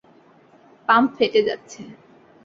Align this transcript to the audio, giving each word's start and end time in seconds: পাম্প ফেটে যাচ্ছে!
পাম্প 0.89 1.09
ফেটে 1.17 1.41
যাচ্ছে! 1.47 1.81